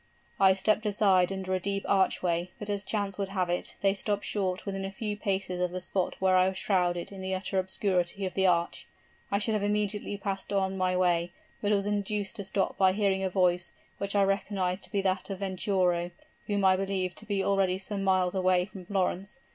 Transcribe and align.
I 0.39 0.53
stepped 0.53 0.83
aside 0.87 1.31
under 1.31 1.53
a 1.53 1.59
deep 1.59 1.85
archway, 1.87 2.49
but 2.57 2.71
as 2.71 2.83
chance 2.83 3.19
would 3.19 3.27
have 3.29 3.51
it, 3.51 3.75
they 3.83 3.93
stopped 3.93 4.25
short 4.25 4.65
within 4.65 4.83
a 4.83 4.91
few 4.91 5.15
paces 5.15 5.61
of 5.61 5.69
the 5.69 5.79
spot 5.79 6.15
where 6.17 6.35
I 6.35 6.47
was 6.47 6.57
shrouded 6.57 7.11
in 7.11 7.21
the 7.21 7.35
utter 7.35 7.59
obscurity 7.59 8.25
of 8.25 8.33
the 8.33 8.47
arch. 8.47 8.87
I 9.29 9.37
should 9.37 9.53
have 9.53 9.61
immediately 9.61 10.17
passed 10.17 10.51
on 10.51 10.75
my 10.75 10.97
way, 10.97 11.33
but 11.61 11.71
was 11.71 11.85
induced 11.85 12.35
to 12.37 12.43
stop 12.43 12.79
by 12.79 12.93
hearing 12.93 13.21
a 13.23 13.29
voice 13.29 13.73
which 13.99 14.15
I 14.15 14.23
recognized 14.23 14.85
to 14.85 14.91
be 14.91 15.03
that 15.03 15.29
of 15.29 15.37
Venturo, 15.37 16.09
whom 16.47 16.65
I 16.65 16.75
believed 16.77 17.15
to 17.19 17.27
be 17.27 17.43
already 17.43 17.77
some 17.77 18.03
miles 18.03 18.33
away 18.33 18.65
from 18.65 18.85
Florence. 18.85 19.37